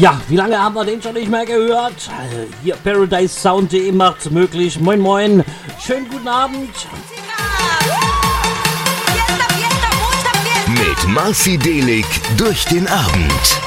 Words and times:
Ja, 0.00 0.20
wie 0.28 0.34
lange 0.34 0.60
haben 0.60 0.74
wir 0.74 0.84
den 0.84 1.00
schon 1.00 1.14
nicht 1.14 1.30
mehr 1.30 1.46
gehört? 1.46 2.10
Hier 2.64 2.74
Paradise 2.74 3.28
Sound.de 3.28 3.92
macht's 3.92 4.28
möglich. 4.28 4.80
Moin 4.80 4.98
Moin. 4.98 5.44
Schönen 5.78 6.08
guten 6.08 6.26
Abend. 6.26 6.68
Mit 10.66 11.08
Marci 11.08 11.56
Delig 11.56 12.06
durch 12.36 12.64
den 12.64 12.88
Abend. 12.88 13.60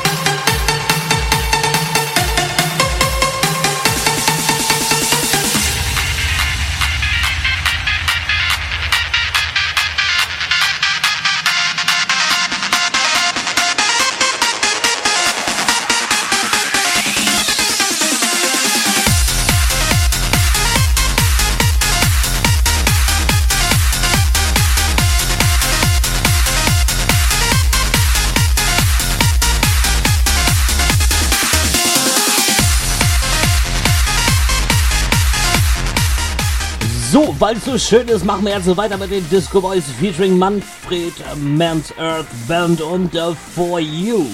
Weil 37.39 37.57
es 37.57 37.66
so 37.66 37.77
schön 37.77 38.07
ist, 38.07 38.25
machen 38.25 38.45
wir 38.45 38.53
jetzt 38.53 38.66
so 38.66 38.75
weiter 38.75 38.97
mit 38.97 39.11
den 39.11 39.27
Disco 39.30 39.61
Boys 39.61 39.83
featuring 39.99 40.38
Manfred 40.38 41.13
Man's 41.35 41.94
Earth 41.97 42.27
Band 42.47 42.81
und 42.81 43.13
uh, 43.16 43.35
For 43.53 43.79
You. 43.79 44.25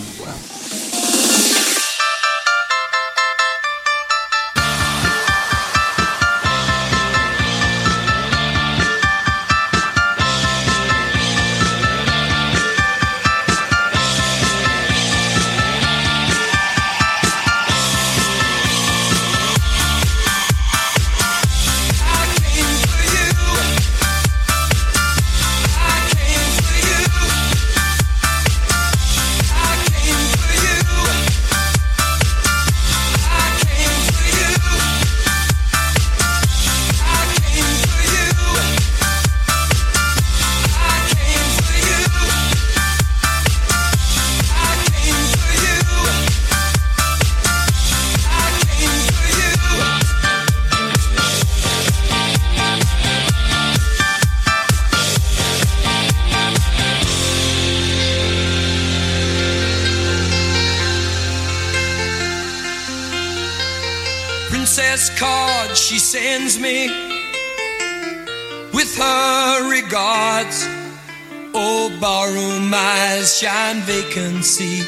Vacancy. 74.58 74.84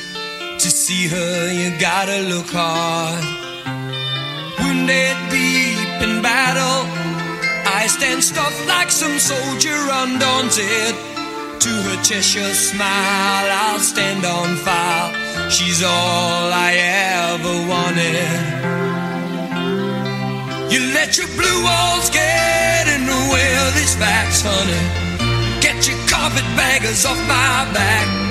To 0.60 0.70
see 0.70 1.08
her, 1.08 1.52
you 1.52 1.78
gotta 1.80 2.22
look 2.22 2.48
hard. 2.50 3.24
Wounded 4.60 5.18
deep 5.30 6.02
in 6.02 6.22
battle, 6.22 6.88
I 7.68 7.88
stand 7.88 8.24
stuffed 8.24 8.68
like 8.68 8.90
some 8.90 9.18
soldier 9.20 9.78
undaunted. 9.92 10.96
To 11.60 11.70
her 11.70 12.04
Cheshire 12.04 12.54
smile, 12.54 13.48
I'll 13.64 13.80
stand 13.80 14.26
on 14.26 14.56
fire. 14.58 15.50
She's 15.50 15.84
all 15.84 16.52
I 16.54 16.72
ever 17.26 17.56
wanted. 17.68 18.66
You 20.72 20.94
let 20.94 21.18
your 21.18 21.28
blue 21.28 21.64
walls 21.64 22.10
get 22.10 22.88
in 22.96 23.06
the 23.06 23.22
way 23.34 23.50
of 23.66 23.74
these 23.76 23.96
facts, 23.96 24.42
honey. 24.46 25.62
Get 25.62 25.88
your 25.88 25.98
carpetbaggers 26.08 27.06
off 27.06 27.20
my 27.28 27.74
back. 27.74 28.25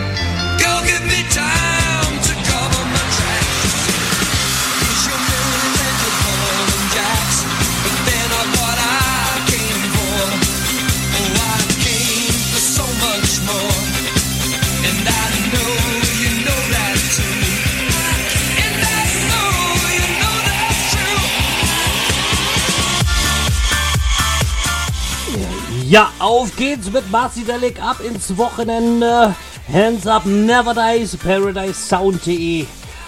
Ja, 25.95 26.11
auf 26.19 26.57
geht's 26.57 26.91
mit 26.91 27.09
Marci 27.11 27.45
Delic. 27.45 27.81
Ab 27.81 28.01
ins 28.01 28.37
Wochenende. 28.37 29.37
Hands 29.67 30.07
Up 30.07 30.27
Never 30.27 30.75
Dies, 30.75 31.17
Paradise 31.17 31.79
Sound.de. 31.79 32.67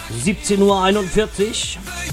17.41 0.08 1.76
Uhr. 1.76 2.05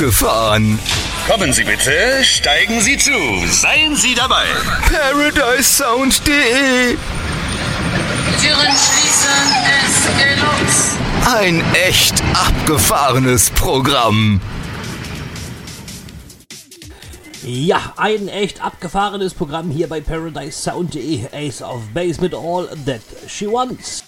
Abgefahren. 0.00 0.78
Kommen 1.28 1.52
Sie 1.52 1.64
bitte, 1.64 2.24
steigen 2.24 2.80
Sie 2.80 2.96
zu, 2.96 3.12
seien 3.48 3.94
Sie 3.96 4.14
dabei. 4.14 4.46
ParadiseSound.de 4.90 6.96
Türen 8.40 8.72
schließen, 8.72 9.28
es 9.84 10.06
geht 10.16 10.40
los. 10.40 10.96
Ein 11.30 11.62
echt 11.74 12.14
abgefahrenes 12.32 13.50
Programm. 13.50 14.40
Ja, 17.42 17.92
ein 17.96 18.28
echt 18.28 18.62
abgefahrenes 18.62 19.34
Programm 19.34 19.70
hier 19.70 19.86
bei 19.86 20.00
ParadiseSound.de. 20.00 21.26
Ace 21.32 21.60
of 21.60 21.82
Base 21.92 22.22
mit 22.22 22.34
All 22.34 22.68
That 22.86 23.02
She 23.28 23.46
Wants. 23.46 24.04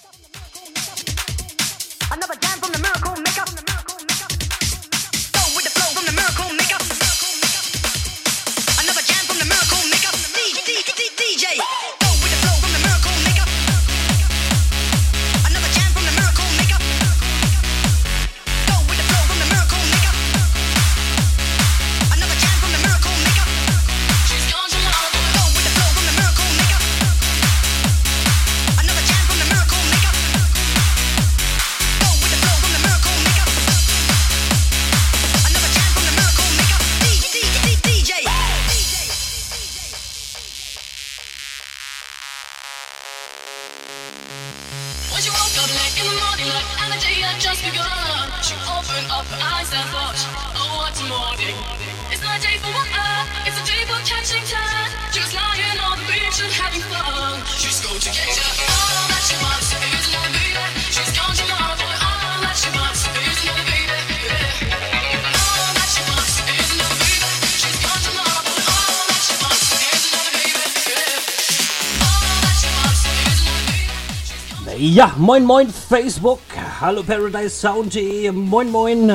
Ja, 75.03 75.11
moin 75.17 75.45
moin 75.45 75.69
Facebook. 75.69 76.39
Hallo 76.81 77.03
ParadiseSound.de. 77.03 78.31
Moin 78.31 78.71
moin. 78.71 79.11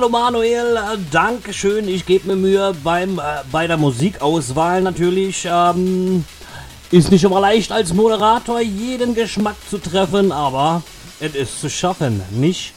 Hallo 0.00 0.08
Manuel, 0.08 0.76
äh, 0.76 0.96
Dankeschön. 1.10 1.86
Ich 1.86 2.06
gebe 2.06 2.28
mir 2.28 2.36
Mühe 2.36 2.74
beim, 2.82 3.18
äh, 3.18 3.22
bei 3.52 3.66
der 3.66 3.76
Musikauswahl 3.76 4.80
natürlich. 4.80 5.46
Ähm, 5.46 6.24
ist 6.90 7.10
nicht 7.10 7.22
immer 7.22 7.38
leicht 7.38 7.70
als 7.70 7.92
Moderator 7.92 8.60
jeden 8.62 9.14
Geschmack 9.14 9.56
zu 9.68 9.76
treffen, 9.76 10.32
aber 10.32 10.82
es 11.20 11.34
ist 11.34 11.60
zu 11.60 11.68
schaffen, 11.68 12.22
nicht? 12.30 12.72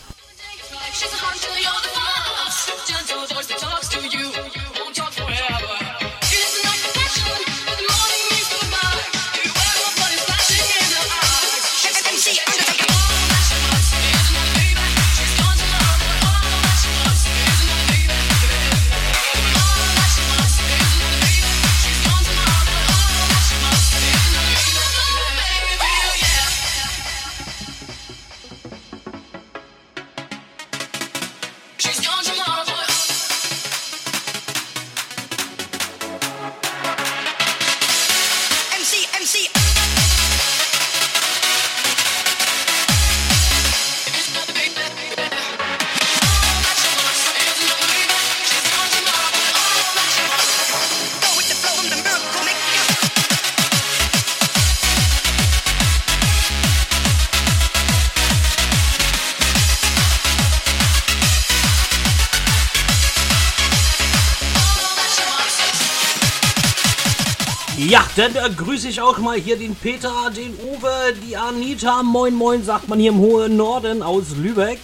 Dann 68.15 68.35
äh, 68.35 68.47
grüße 68.55 68.89
ich 68.89 69.01
auch 69.01 69.17
mal 69.17 69.37
hier 69.37 69.57
den 69.57 69.75
Peter, 69.75 70.29
den 70.35 70.53
Uwe, 70.53 71.15
die 71.25 71.35
Anita. 71.35 72.03
Moin 72.03 72.35
moin, 72.35 72.63
sagt 72.63 72.87
man 72.87 72.99
hier 72.99 73.09
im 73.11 73.17
hohen 73.17 73.57
Norden 73.57 74.03
aus 74.03 74.35
Lübeck. 74.37 74.79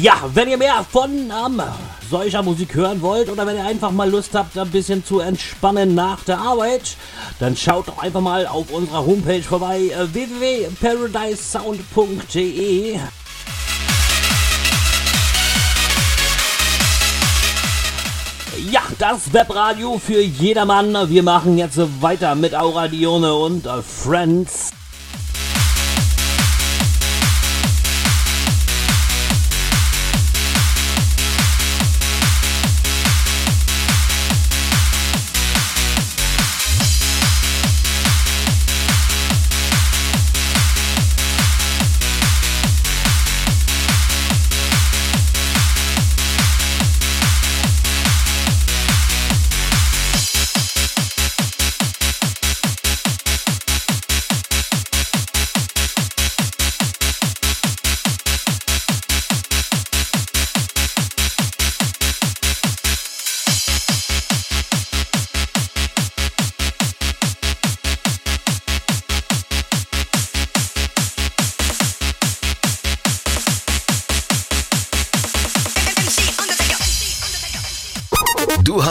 Ja, 0.00 0.28
wenn 0.34 0.48
ihr 0.48 0.58
mehr 0.58 0.84
von 0.90 1.10
ähm, 1.10 1.62
solcher 2.10 2.42
Musik 2.42 2.74
hören 2.74 3.00
wollt 3.00 3.30
oder 3.30 3.46
wenn 3.46 3.56
ihr 3.56 3.64
einfach 3.64 3.90
mal 3.90 4.10
Lust 4.10 4.34
habt, 4.34 4.58
ein 4.58 4.70
bisschen 4.70 5.02
zu 5.04 5.20
entspannen 5.20 5.94
nach 5.94 6.22
der 6.24 6.38
Arbeit, 6.38 6.96
dann 7.38 7.56
schaut 7.56 7.88
doch 7.88 7.96
einfach 7.98 8.20
mal 8.20 8.46
auf 8.46 8.70
unserer 8.70 9.06
Homepage 9.06 9.42
vorbei 9.42 9.88
äh, 9.88 10.12
www.paradisesound.de. 10.12 12.98
Ja, 18.70 18.82
das 18.98 19.32
Webradio 19.32 19.98
für 19.98 20.20
jedermann. 20.20 20.94
Wir 21.08 21.22
machen 21.22 21.56
jetzt 21.56 21.78
weiter 22.02 22.34
mit 22.34 22.54
Aura 22.54 22.88
Dione 22.88 23.34
und 23.34 23.66
Friends. 23.82 24.72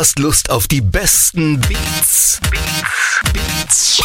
Hast 0.07 0.19
Lust 0.19 0.49
auf 0.49 0.69
die 0.69 0.79
besten 0.79 1.59
Beats. 1.59 2.39
Beats. 2.49 3.21
Beats. 3.33 4.01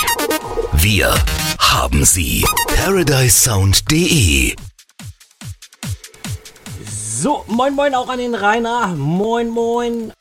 Wir 0.73 1.15
haben 1.61 2.05
sie. 2.05 2.45
ParadiseSound.de 2.75 4.57
So, 6.85 7.45
moin 7.47 7.77
moin 7.77 7.95
auch 7.95 8.09
an 8.09 8.19
den 8.19 8.35
Rainer. 8.35 8.89
Moin 8.89 9.49
moin. 9.49 10.13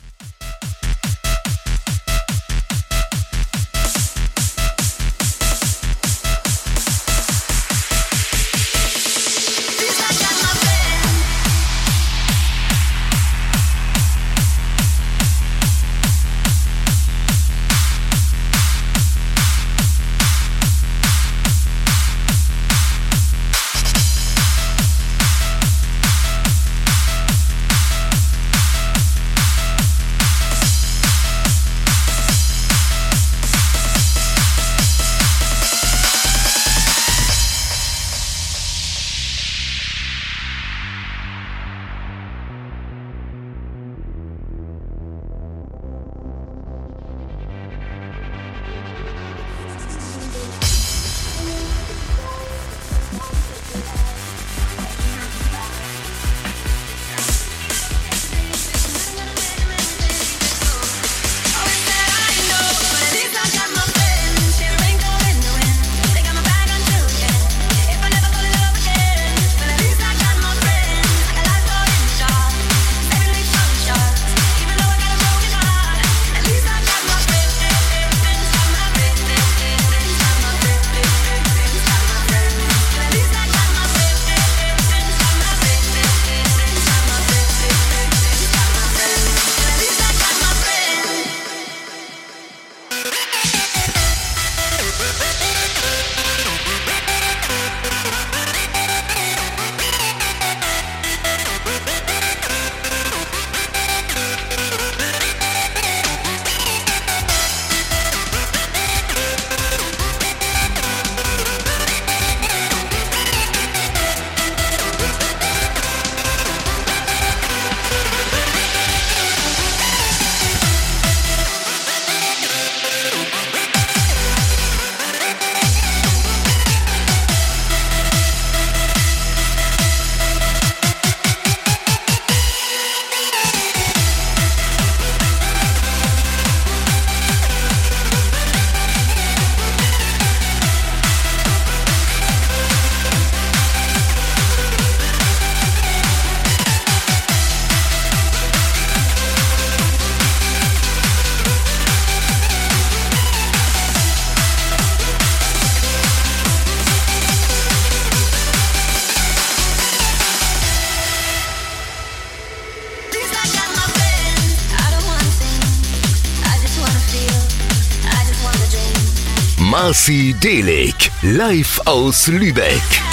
Marci 169.83 170.35
Delig, 170.35 171.11
live 171.23 171.81
aus 171.85 172.27
Lübeck. 172.27 173.10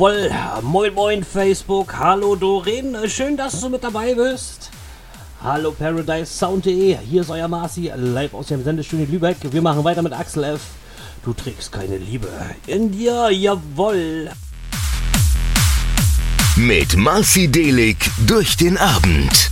Jawohl, 0.00 0.30
moin 0.62 0.94
moin 0.94 1.22
Facebook, 1.22 1.98
hallo 1.98 2.34
Doreen, 2.34 2.96
schön, 3.06 3.36
dass 3.36 3.60
du 3.60 3.68
mit 3.68 3.84
dabei 3.84 4.14
bist. 4.14 4.70
Hallo 5.44 5.72
Paradise 5.72 6.24
Sound.de, 6.24 6.96
hier 7.06 7.20
ist 7.20 7.28
euer 7.28 7.48
Marci, 7.48 7.92
live 7.94 8.32
aus 8.32 8.46
dem 8.46 8.64
Sendestudio 8.64 9.04
Lübeck. 9.04 9.36
Wir 9.42 9.60
machen 9.60 9.84
weiter 9.84 10.00
mit 10.00 10.14
Axel 10.14 10.44
F. 10.44 10.62
Du 11.22 11.34
trägst 11.34 11.70
keine 11.70 11.98
Liebe 11.98 12.28
in 12.66 12.90
dir, 12.90 13.28
jawohl. 13.30 14.30
Mit 16.56 16.96
Marci 16.96 17.48
Delig 17.48 17.98
durch 18.26 18.56
den 18.56 18.78
Abend. 18.78 19.50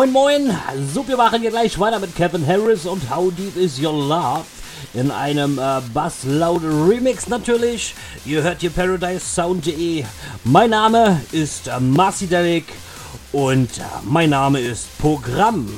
Moin 0.00 0.12
moin. 0.12 0.58
So, 0.94 1.06
wir 1.06 1.18
machen 1.18 1.42
hier 1.42 1.50
gleich 1.50 1.78
weiter 1.78 1.98
mit 1.98 2.16
Kevin 2.16 2.46
Harris 2.46 2.86
und 2.86 3.10
How 3.10 3.30
Deep 3.34 3.54
Is 3.54 3.78
Your 3.78 3.92
Love? 3.92 4.46
In 4.94 5.10
einem 5.10 5.58
äh, 5.58 5.82
Bass 5.92 6.24
Loud 6.24 6.62
Remix 6.62 7.28
natürlich. 7.28 7.94
Ihr 8.24 8.42
hört 8.42 8.62
hier 8.62 8.70
ParadiseSound.de. 8.70 10.06
Mein 10.44 10.70
Name 10.70 11.20
ist 11.32 11.68
äh, 11.68 11.78
Marci 11.78 12.26
Delic 12.26 12.64
und 13.32 13.76
äh, 13.76 13.82
mein 14.04 14.30
Name 14.30 14.60
ist 14.60 14.86
Programm. 14.96 15.68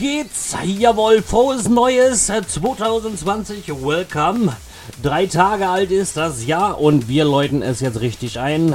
Geht's. 0.00 0.56
Jawohl, 0.64 1.22
frohes 1.22 1.68
Neues 1.68 2.26
2020. 2.26 3.68
Welcome. 3.84 4.56
Drei 5.02 5.26
Tage 5.26 5.68
alt 5.68 5.90
ist 5.90 6.16
das 6.16 6.46
Jahr 6.46 6.80
und 6.80 7.08
wir 7.08 7.24
läuten 7.26 7.60
es 7.60 7.80
jetzt 7.80 8.00
richtig 8.00 8.40
ein. 8.40 8.74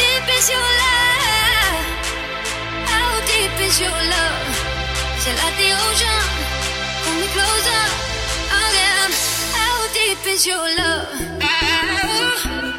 Deep 0.00 0.26
is 0.38 0.46
your 0.50 0.68
love? 0.82 1.84
How 2.92 3.10
deep 3.32 3.56
is 3.66 3.80
your 3.80 3.98
love? 4.14 4.46
Is 5.18 5.26
it 5.30 5.36
like 5.42 5.56
the 5.62 5.70
ocean? 5.84 6.22
Pull 7.02 7.16
me 7.20 7.28
closer 7.36 7.84
again. 8.62 9.10
How 9.58 9.76
deep 9.98 10.22
is 10.34 10.46
your 10.46 10.66
love? 10.80 11.08
How 11.40 12.71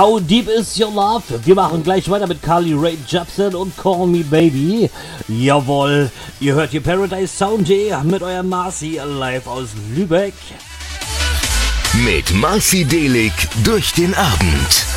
How 0.00 0.18
Deep 0.18 0.48
Is 0.48 0.80
Your 0.80 0.90
Love? 0.90 1.24
Wir 1.44 1.54
machen 1.54 1.82
gleich 1.82 2.08
weiter 2.08 2.26
mit 2.26 2.42
Carly 2.42 2.72
Ray 2.72 2.96
Jepsen 3.06 3.54
und 3.54 3.76
Call 3.76 4.06
Me 4.06 4.24
Baby. 4.24 4.88
Jawohl, 5.28 6.10
ihr 6.40 6.54
hört 6.54 6.70
hier 6.70 6.80
Paradise 6.80 7.28
Sound 7.28 7.68
mit 8.04 8.22
eurem 8.22 8.48
Marcy 8.48 8.98
live 9.04 9.46
aus 9.46 9.68
Lübeck. 9.94 10.32
Mit 12.02 12.32
Marcy 12.32 12.86
Delig 12.86 13.34
durch 13.62 13.92
den 13.92 14.14
Abend. 14.14 14.89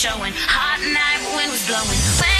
showing. 0.00 0.32
Hot 0.32 0.80
night 0.80 1.20
wind 1.36 1.52
was 1.52 1.60
blowing. 1.68 2.39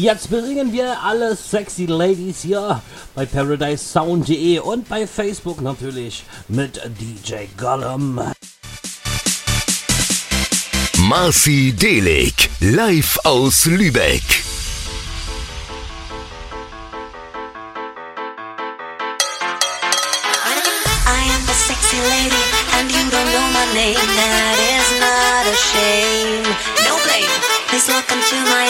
Jetzt 0.00 0.30
bringen 0.30 0.72
wir 0.72 1.02
alle 1.02 1.36
sexy 1.36 1.84
Ladies 1.84 2.40
hier 2.40 2.80
bei 3.14 3.26
ParadiseSound.de 3.26 4.60
und 4.60 4.88
bei 4.88 5.06
Facebook 5.06 5.60
natürlich 5.60 6.24
mit 6.48 6.80
DJ 6.98 7.44
Gollum. 7.58 8.18
Marci 10.96 11.74
Delik, 11.74 12.48
live 12.60 13.18
aus 13.24 13.66
Lübeck. 13.66 14.22
That 23.70 24.58
is 24.58 24.88
not 24.98 25.46
a 25.46 25.54
shame. 25.54 26.42
No 26.84 26.98
blame. 27.04 27.30
Please 27.68 27.86
welcome 27.86 28.18
to 28.18 28.36
my 28.50 28.69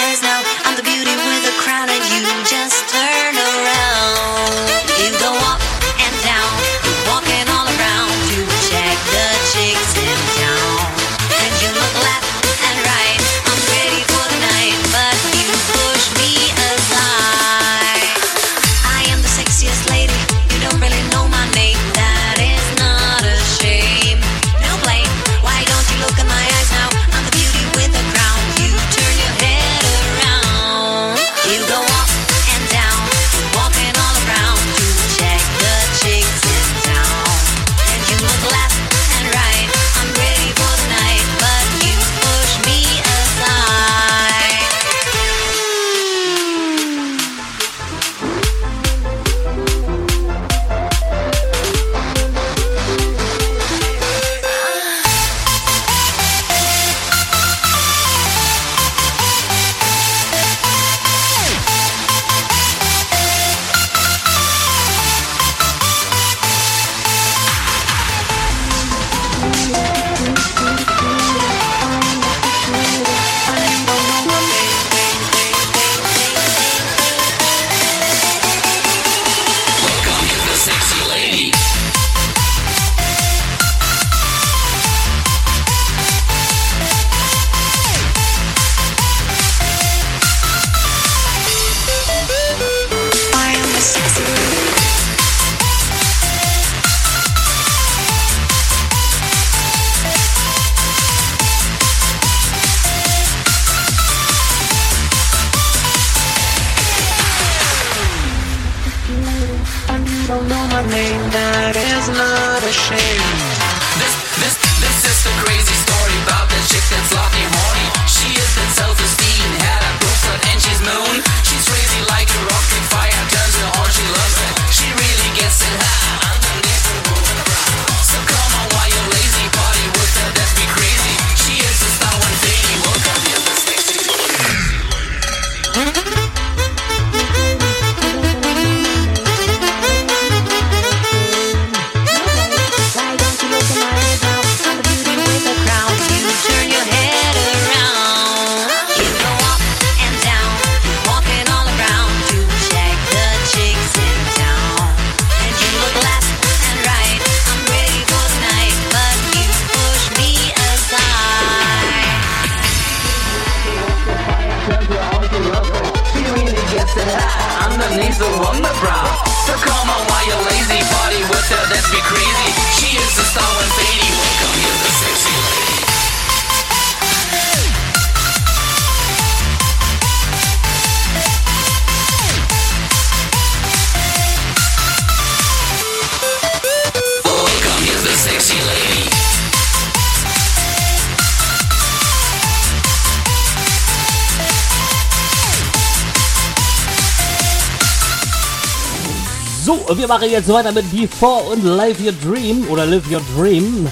Und 199.91 199.99
wir 199.99 200.07
machen 200.07 200.31
jetzt 200.31 200.49
weiter 200.49 200.71
mit 200.71 200.89
Before 200.93 201.43
und 201.51 201.65
Live 201.65 201.99
Your 201.99 202.13
Dream 202.13 202.65
oder 202.69 202.87
Live 202.87 203.11
Your 203.11 203.21
Dream. 203.37 203.91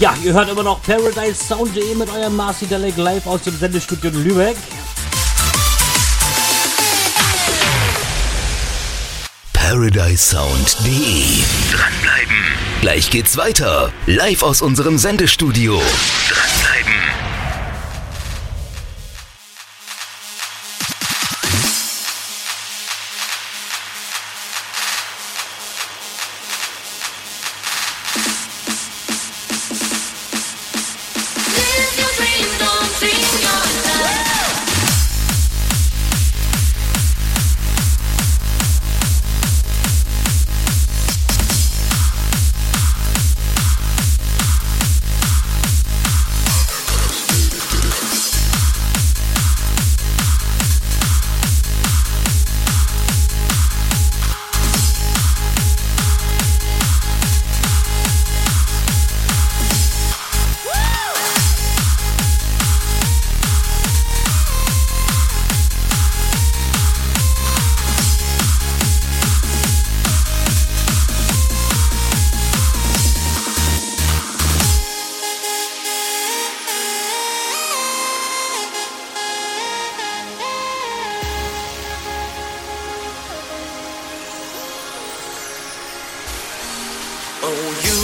Ja, 0.00 0.14
ihr 0.24 0.32
hört 0.32 0.48
immer 0.48 0.62
noch 0.62 0.82
Paradise 0.82 1.34
Sound.de 1.34 1.94
mit 1.94 2.08
eurem 2.08 2.34
Marcy 2.34 2.66
Dalek 2.66 2.96
live 2.96 3.26
aus 3.26 3.42
dem 3.42 3.54
Sendestudio 3.54 4.08
in 4.08 4.24
Lübeck. 4.24 4.56
ParadiseSound.de 9.52 11.42
Dranbleiben! 11.70 12.44
Gleich 12.80 13.10
geht's 13.10 13.36
weiter. 13.36 13.92
Live 14.06 14.42
aus 14.42 14.62
unserem 14.62 14.96
Sendestudio. 14.96 15.74
Dranbleiben. 16.30 16.51
Oh, 87.44 87.50
you, 87.50 87.98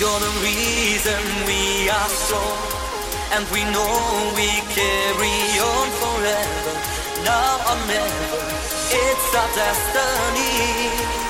you're 0.00 0.18
the 0.18 0.32
reason 0.40 1.20
we 1.44 1.90
are 1.90 2.08
strong, 2.08 2.56
and 3.36 3.44
we 3.52 3.64
know 3.68 4.32
we 4.34 4.48
carry 4.72 5.60
on 5.60 5.88
forever. 6.00 6.72
Now 7.22 7.60
or 7.68 7.76
never, 7.86 8.40
it's 8.88 9.34
our 9.36 9.48
destiny. 9.54 11.25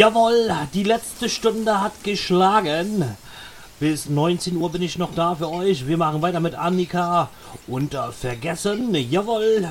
Jawohl, 0.00 0.50
die 0.72 0.84
letzte 0.84 1.28
Stunde 1.28 1.82
hat 1.82 1.92
geschlagen. 2.04 3.04
Bis 3.80 4.08
19 4.08 4.56
Uhr 4.56 4.72
bin 4.72 4.80
ich 4.80 4.96
noch 4.96 5.14
da 5.14 5.34
für 5.34 5.50
euch. 5.50 5.86
Wir 5.86 5.98
machen 5.98 6.22
weiter 6.22 6.40
mit 6.40 6.54
Annika. 6.54 7.28
Unter 7.66 8.08
äh, 8.08 8.12
Vergessen, 8.12 8.94
jawohl. 8.94 9.68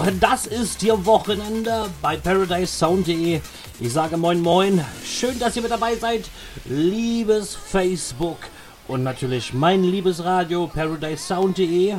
So, 0.00 0.06
das 0.18 0.46
ist 0.46 0.82
Ihr 0.82 1.04
Wochenende 1.04 1.90
bei 2.00 2.16
ParadiseSound.de. 2.16 3.40
Ich 3.80 3.92
sage 3.92 4.16
Moin 4.16 4.40
Moin. 4.40 4.82
Schön, 5.04 5.38
dass 5.38 5.56
ihr 5.56 5.62
mit 5.62 5.70
dabei 5.70 5.94
seid. 5.94 6.24
Liebes 6.64 7.54
Facebook 7.54 8.38
und 8.88 9.02
natürlich 9.02 9.52
mein 9.52 9.84
liebes 9.84 10.24
Radio 10.24 10.68
ParadiseSound.de. 10.68 11.96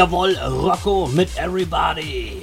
Jawohl, 0.00 0.34
Rocco 0.38 1.10
mit 1.12 1.28
Everybody. 1.36 2.40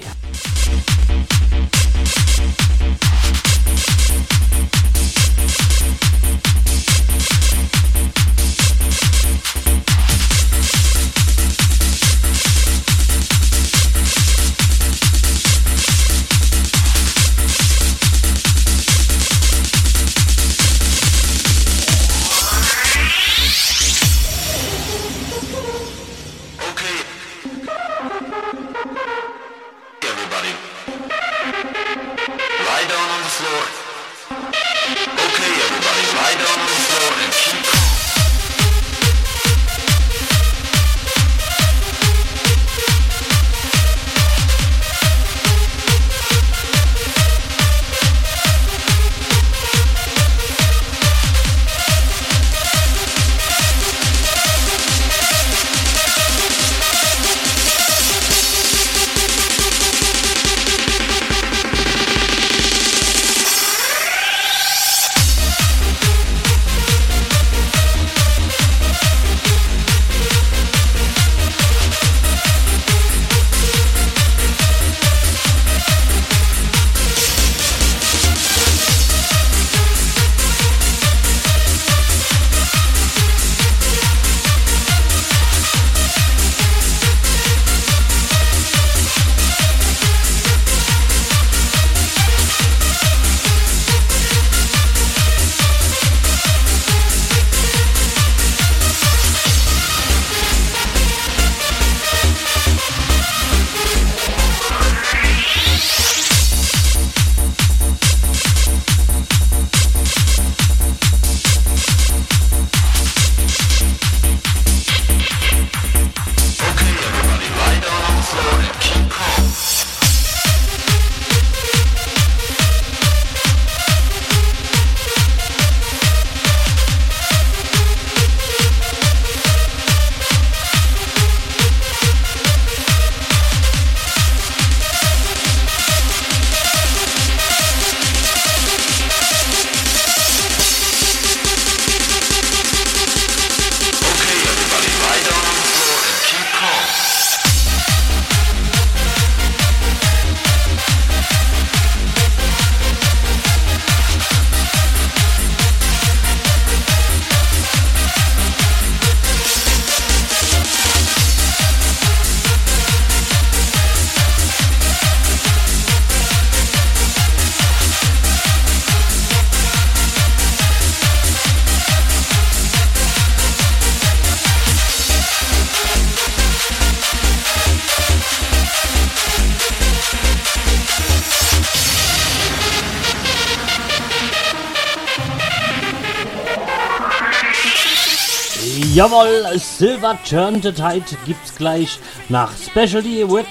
Jawohl, 188.97 189.59
Silver 189.59 190.17
Turn 190.25 190.59
the 190.59 190.71
Tide 190.71 191.05
gibt's 191.27 191.55
gleich 191.55 191.99
nach 192.29 192.51
Specialty 192.57 193.23
with 193.23 193.45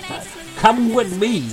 Come 0.60 0.92
With 0.92 1.20
Me. 1.20 1.44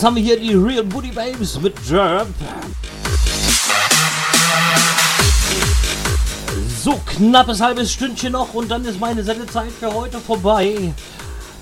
Jetzt 0.00 0.06
haben 0.06 0.16
wir 0.16 0.22
hier 0.22 0.40
die 0.40 0.54
Real 0.54 0.82
Booty 0.82 1.10
Babes 1.10 1.60
mit 1.60 1.74
Jerp. 1.86 2.26
So, 6.82 6.98
knappes 7.04 7.60
halbes 7.60 7.92
Stündchen 7.92 8.32
noch 8.32 8.54
und 8.54 8.70
dann 8.70 8.82
ist 8.86 8.98
meine 8.98 9.22
Sendezeit 9.22 9.70
für 9.78 9.92
heute 9.92 10.18
vorbei. 10.18 10.94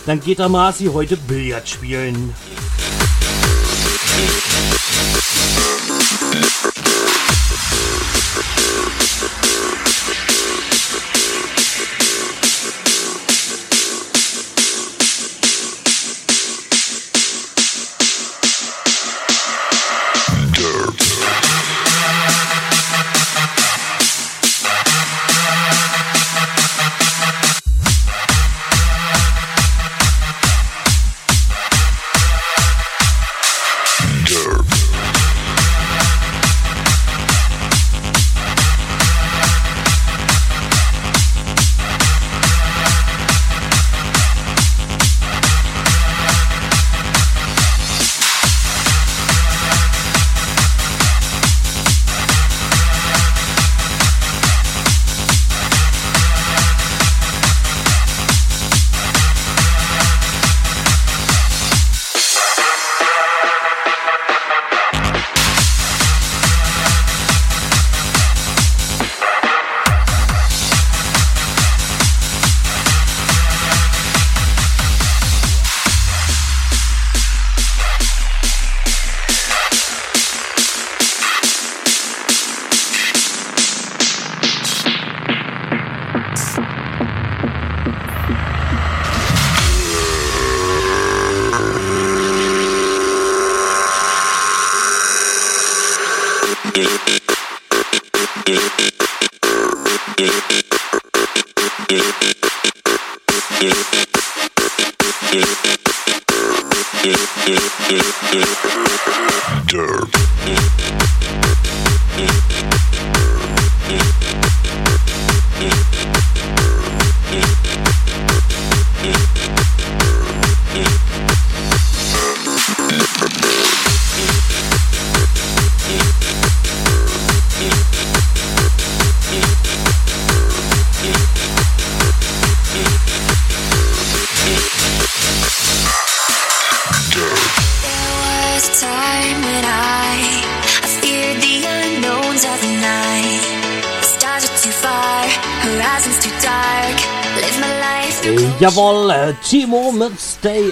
Dann 0.06 0.20
geht 0.20 0.38
der 0.38 0.48
Marci 0.48 0.84
heute 0.84 1.16
Billard 1.16 1.68
spielen. 1.68 2.32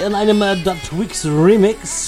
Anime 0.01 0.15
Anime.wix 0.15 1.25
Remix. 1.25 2.06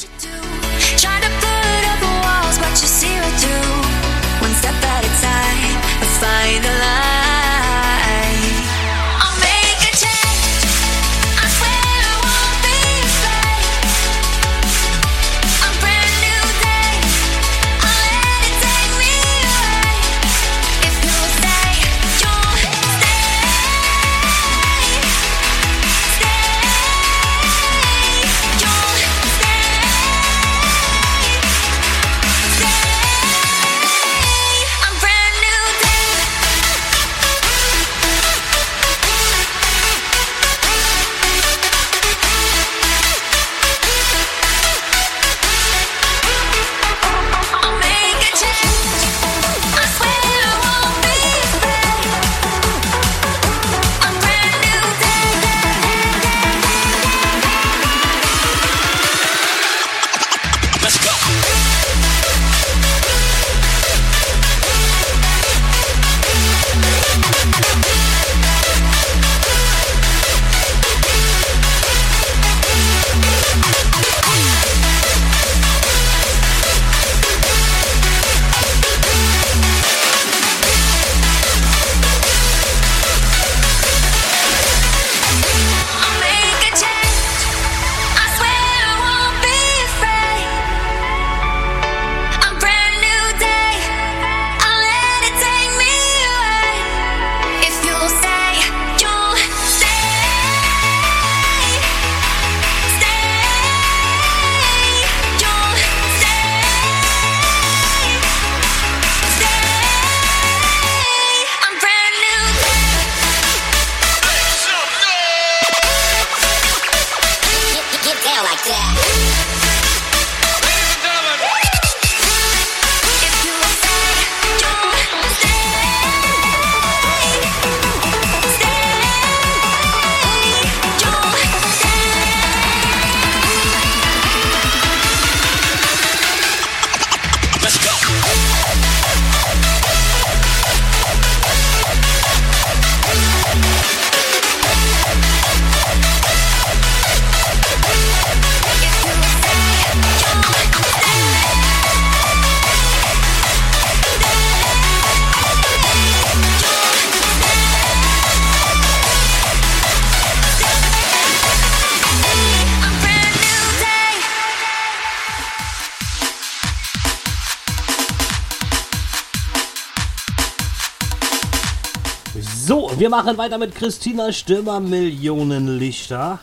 Wir 173.09 173.17
machen 173.17 173.39
weiter 173.39 173.57
mit 173.57 173.75
Christina 173.75 174.31
Stürmer, 174.35 174.81
Millionen 174.81 175.79
Lichter. 175.79 176.41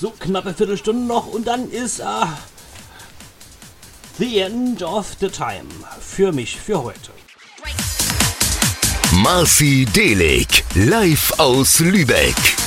So, 0.00 0.10
knappe 0.10 0.54
Viertelstunde 0.54 1.04
noch 1.04 1.26
und 1.26 1.48
dann 1.48 1.68
ist 1.68 1.98
uh, 1.98 2.26
The 4.16 4.38
End 4.38 4.84
of 4.84 5.16
the 5.18 5.26
Time 5.26 5.66
für 6.00 6.30
mich 6.30 6.56
für 6.60 6.80
heute. 6.84 7.10
Marci 9.10 9.84
Delik, 9.84 10.64
live 10.76 11.32
aus 11.40 11.80
Lübeck. 11.80 12.59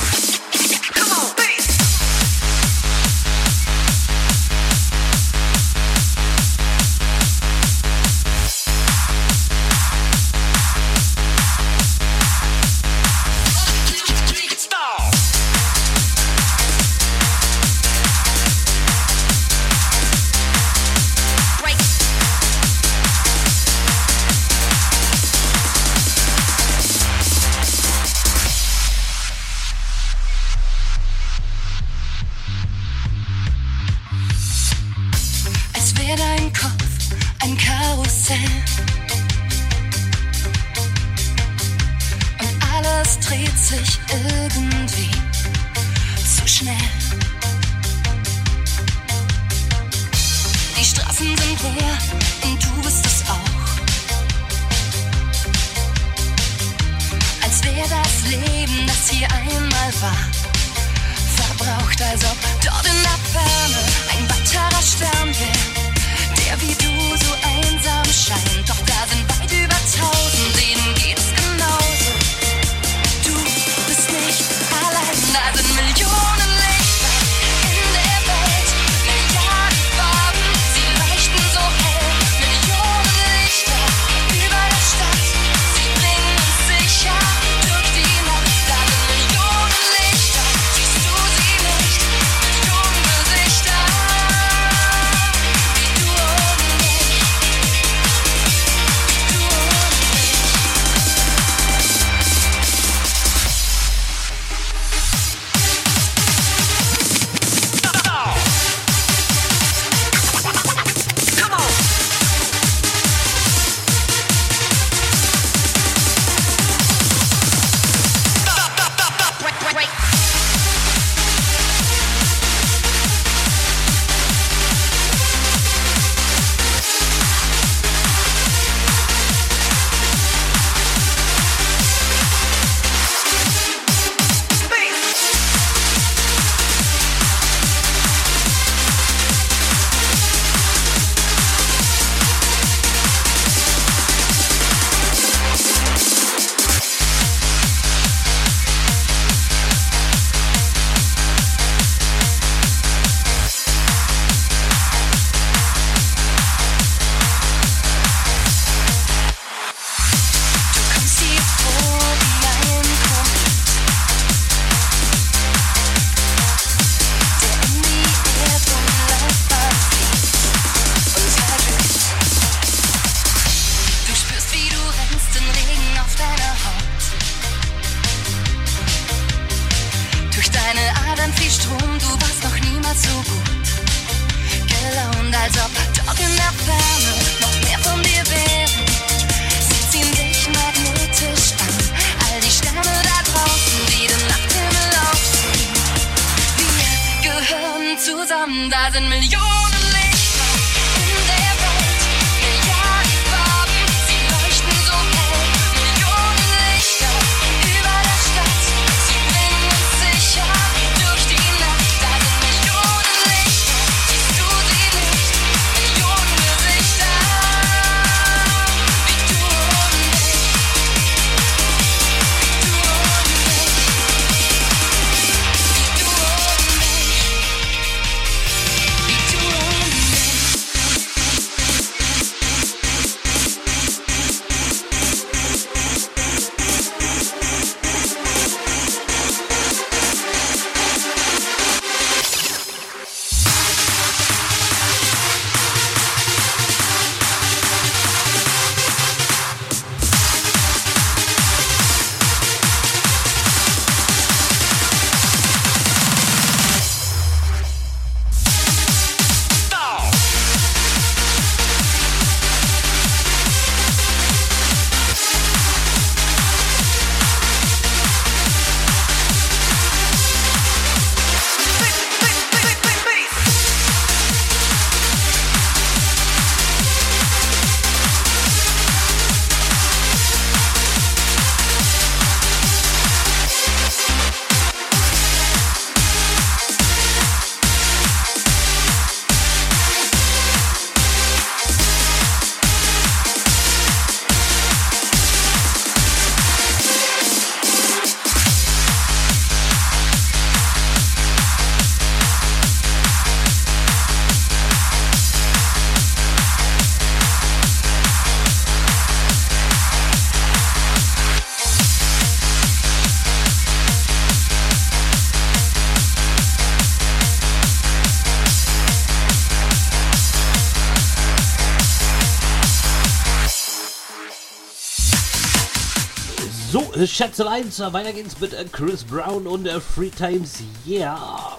Schätzelein, 327.06 327.72
weiter 327.92 328.12
geht's 328.12 328.38
mit 328.40 328.52
äh, 328.52 328.64
Chris 328.70 329.02
Brown 329.04 329.46
und 329.46 329.66
äh, 329.66 329.80
Free 329.80 330.10
Times, 330.10 330.62
yeah! 330.86 331.58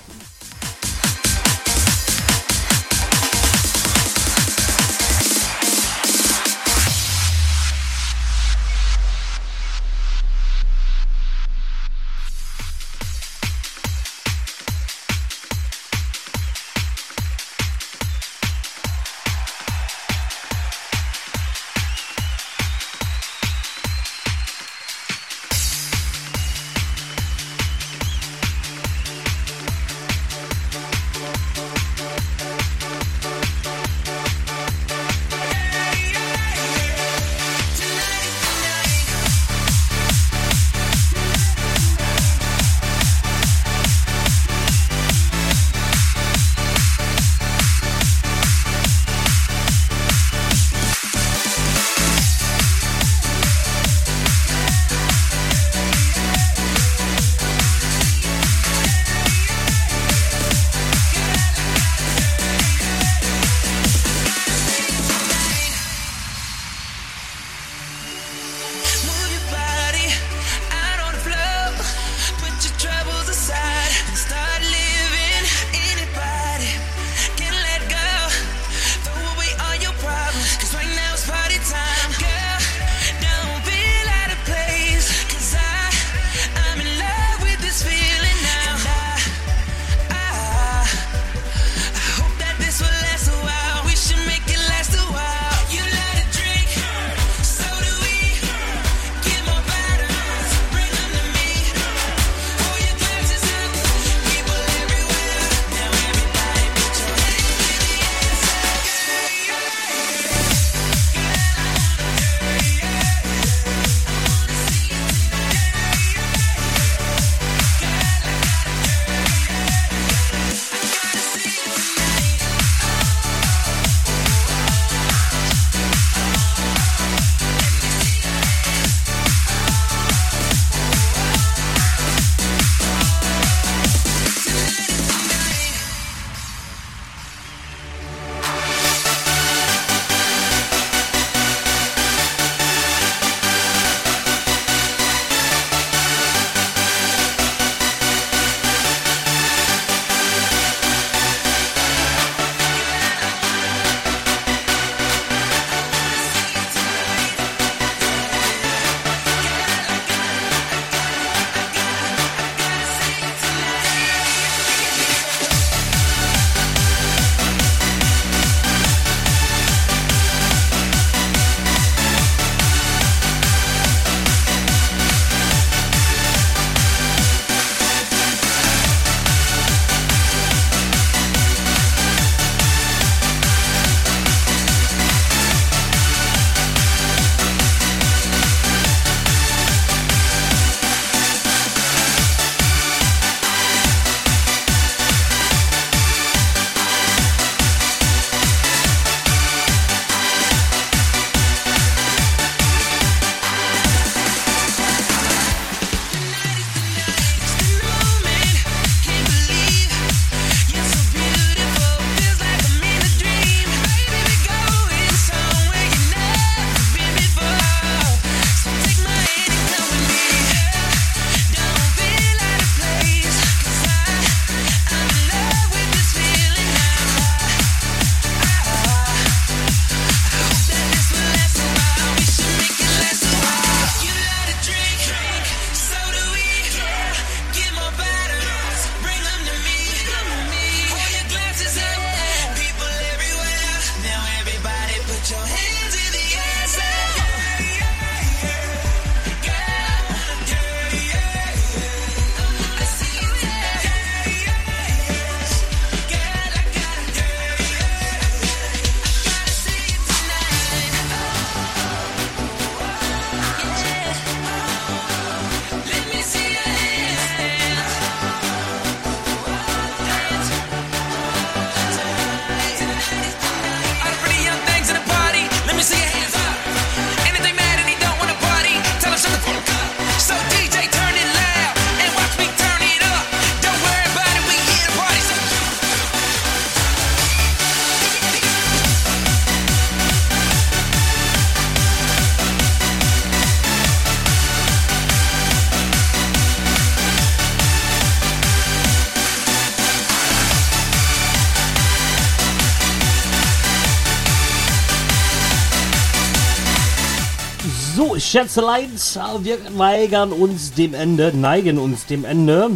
Schätzeleins, 308.35 309.17
wir 309.43 309.57
weigern 309.77 310.33
uns 310.33 310.73
dem 310.73 310.93
Ende, 310.93 311.31
neigen 311.33 311.77
uns 311.77 312.05
dem 312.05 312.25
Ende. 312.25 312.69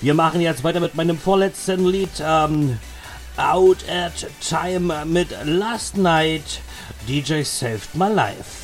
Wir 0.00 0.14
machen 0.14 0.40
jetzt 0.40 0.64
weiter 0.64 0.80
mit 0.80 0.94
meinem 0.94 1.18
vorletzten 1.18 1.84
Lied, 1.84 2.08
ähm, 2.26 2.78
Out 3.36 3.84
at 3.86 4.26
Time 4.40 5.04
mit 5.04 5.28
Last 5.44 5.98
Night. 5.98 6.62
DJ 7.06 7.42
Saved 7.42 7.94
My 7.94 8.08
Life. 8.08 8.63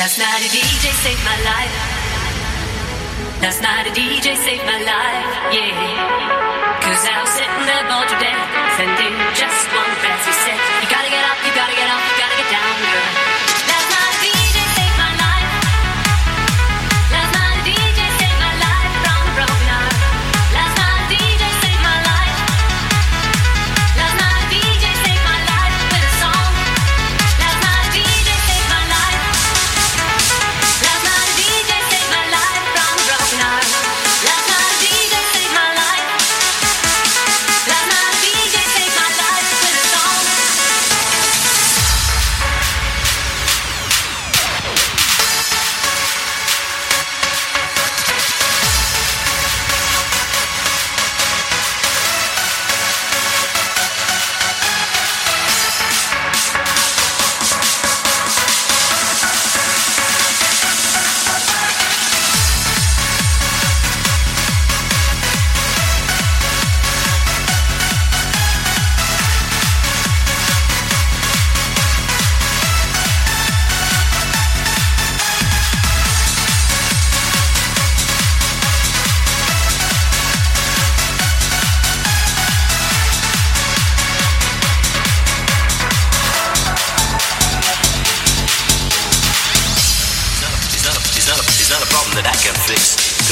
Last 0.00 0.16
night 0.16 0.40
a 0.40 0.48
DJ 0.48 0.96
saved 1.04 1.20
my 1.28 1.36
life. 1.44 1.76
Last 3.44 3.60
night 3.60 3.84
a 3.84 3.92
DJ 3.92 4.32
saved 4.32 4.64
my 4.64 4.80
life, 4.80 5.28
yeah. 5.52 6.80
Cause 6.80 7.04
I 7.04 7.20
was 7.20 7.28
sitting 7.36 7.64
there 7.68 7.84
bored 7.84 8.08
to 8.08 8.16
death, 8.16 8.48
sending 8.80 9.12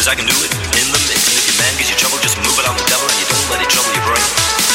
Cause 0.09 0.17
I 0.17 0.25
can 0.25 0.27
do 0.27 0.41
it 0.41 0.51
in 0.81 0.89
the 0.89 1.01
mix. 1.05 1.29
And 1.29 1.37
if 1.37 1.45
your 1.45 1.59
man 1.61 1.77
gives 1.77 1.91
you 1.91 1.97
trouble, 1.97 2.17
just 2.25 2.39
move 2.39 2.57
it 2.57 2.67
on 2.67 2.75
the 2.81 2.85
devil 2.89 3.05
and 3.05 3.19
you 3.21 3.29
don't 3.29 3.51
let 3.53 3.61
it 3.61 3.69
trouble 3.69 3.93
your 3.93 4.09
brain. 4.09 4.25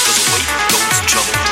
Cause 0.05 0.21
weight 0.29 0.45
goes 0.69 1.09
trouble 1.09 1.42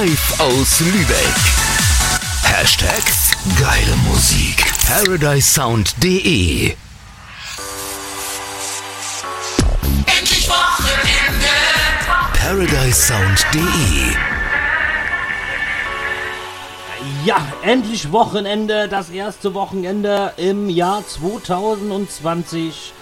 live 0.00 0.40
aus 0.40 0.80
Lübeck. 0.80 1.38
Hashtag 2.44 3.02
geile 3.58 3.96
Musik. 4.08 4.64
ParadiseSound.de 4.86 6.76
Endlich 10.06 10.48
Wochenende. 10.48 11.48
ParadiseSound.de 12.32 14.14
Ja, 17.24 17.44
endlich 17.62 18.12
Wochenende, 18.12 18.86
das 18.88 19.10
erste 19.10 19.52
Wochenende 19.54 20.32
im 20.36 20.68
Jahr 20.68 21.04
2020. 21.06 22.92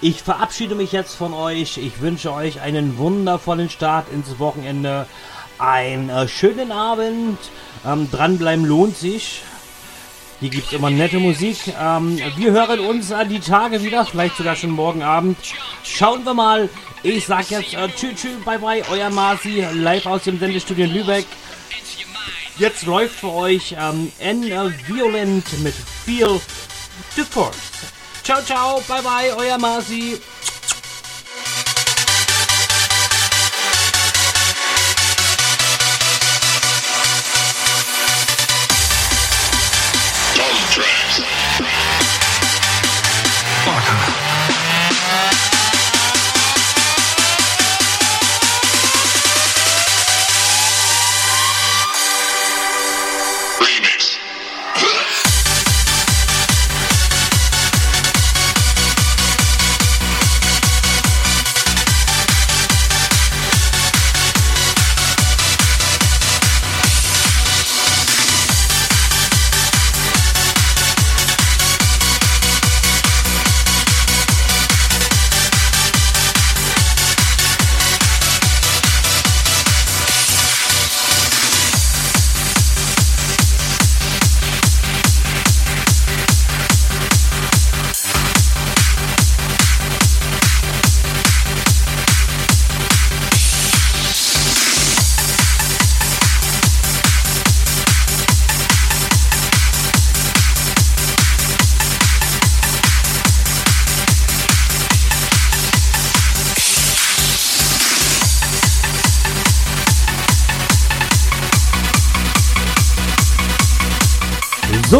Ich 0.00 0.22
verabschiede 0.22 0.76
mich 0.76 0.92
jetzt 0.92 1.14
von 1.14 1.34
euch. 1.34 1.76
Ich 1.76 2.00
wünsche 2.00 2.32
euch 2.32 2.60
einen 2.60 2.96
wundervollen 2.96 3.68
Start 3.68 4.10
ins 4.10 4.38
Wochenende. 4.38 5.06
Einen 5.58 6.08
äh, 6.08 6.28
schönen 6.28 6.70
Abend. 6.72 7.38
Ähm, 7.84 8.08
dranbleiben 8.10 8.64
lohnt 8.64 8.96
sich. 8.96 9.42
Hier 10.40 10.50
gibt 10.50 10.68
es 10.68 10.72
immer 10.72 10.90
nette 10.90 11.18
Musik. 11.18 11.56
Ähm, 11.80 12.18
wir 12.36 12.52
hören 12.52 12.80
uns 12.80 13.10
äh, 13.10 13.26
die 13.26 13.40
Tage 13.40 13.82
wieder, 13.82 14.06
vielleicht 14.06 14.36
sogar 14.36 14.54
schon 14.54 14.70
morgen 14.70 15.02
Abend. 15.02 15.36
Schauen 15.82 16.24
wir 16.24 16.34
mal. 16.34 16.68
Ich 17.02 17.26
sag 17.26 17.50
jetzt 17.50 17.74
äh, 17.74 17.88
tschüss, 17.88 18.20
tschüss, 18.20 18.44
bye 18.44 18.58
bye, 18.58 18.82
euer 18.90 19.10
Marci, 19.10 19.64
live 19.72 20.06
aus 20.06 20.24
dem 20.24 20.38
Sendestudio 20.38 20.84
in 20.84 20.94
Lübeck. 20.94 21.26
Jetzt 22.58 22.86
läuft 22.86 23.16
für 23.16 23.32
euch 23.32 23.74
ähm, 23.78 24.12
N 24.18 24.44
äh, 24.44 24.70
Violent 24.86 25.58
mit 25.60 25.74
Feel 26.04 26.40
the 27.16 27.22
Force. 27.22 27.56
Ciao, 28.22 28.42
ciao, 28.42 28.80
bye 28.86 29.02
bye, 29.02 29.34
euer 29.36 29.58
Marci. 29.58 30.20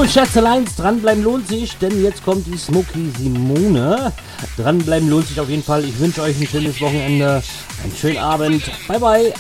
So, 0.08 0.20
Schätzeleins, 0.20 0.74
dranbleiben 0.76 1.22
lohnt 1.22 1.48
sich, 1.48 1.76
denn 1.76 2.02
jetzt 2.02 2.24
kommt 2.24 2.46
die 2.46 2.56
Smoky 2.56 3.10
Simone. 3.18 4.12
Dranbleiben 4.56 5.08
lohnt 5.10 5.26
sich 5.26 5.38
auf 5.38 5.50
jeden 5.50 5.62
Fall. 5.62 5.84
Ich 5.84 5.98
wünsche 5.98 6.22
euch 6.22 6.40
ein 6.40 6.46
schönes 6.46 6.80
Wochenende, 6.80 7.42
einen 7.82 7.94
schönen 7.94 8.18
Abend. 8.18 8.62
Bye, 8.88 8.98
bye. 8.98 9.34